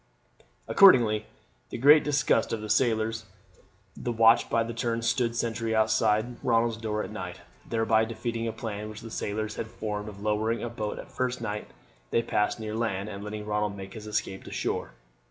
[0.67, 1.25] Accordingly, to
[1.69, 3.25] the great disgust of the sailors
[3.95, 8.89] the watch by turns stood sentry outside Ronald's door at night, thereby defeating a plan
[8.89, 11.67] which the sailors had formed of lowering a boat the first night
[12.09, 14.93] they passed near land, and letting Ronald make his escape to shore.